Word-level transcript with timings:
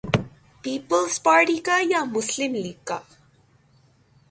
Peoples 0.63 1.21
Party 1.23 1.57
کا 1.65 1.77
یا 1.83 2.03
مسلم 2.13 2.53
لیگ 2.53 2.79
کا؟ 2.83 2.99